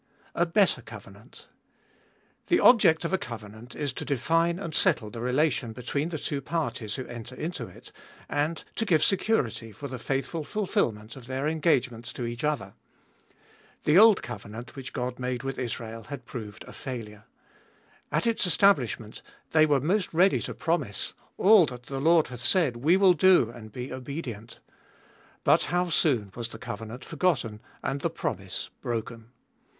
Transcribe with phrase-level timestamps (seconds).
[0.33, 1.47] A better covenant.
[2.47, 6.41] The object of a covenant is to define and settle the relation between the two
[6.41, 7.91] parties who enter into it,
[8.27, 12.73] and to give security for the faithful fulfilment of their engage ments to each other.
[13.83, 17.25] The old covenant which God made with Israel had proved a failure.
[18.11, 19.21] At its establishment
[19.51, 23.51] they were most ready to promise, All that the Lord hath said will we do
[23.51, 24.61] and be obedient.
[25.43, 29.29] But how soon was the covenant forgotten and the promise broken.